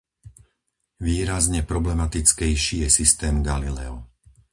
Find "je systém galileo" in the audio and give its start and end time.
2.89-3.95